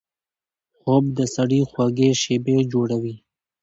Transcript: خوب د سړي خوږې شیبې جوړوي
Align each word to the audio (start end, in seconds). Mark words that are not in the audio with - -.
خوب 0.77 1.03
د 1.17 1.19
سړي 1.35 1.61
خوږې 1.71 2.09
شیبې 2.21 2.57
جوړوي 2.71 3.15